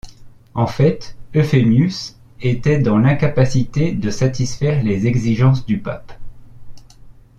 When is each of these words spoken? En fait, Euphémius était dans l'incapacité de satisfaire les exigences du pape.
En 0.55 0.65
fait, 0.65 1.15
Euphémius 1.35 2.17
était 2.41 2.79
dans 2.79 2.97
l'incapacité 2.97 3.91
de 3.91 4.09
satisfaire 4.09 4.81
les 4.83 5.05
exigences 5.05 5.63
du 5.63 5.77
pape. 5.77 6.13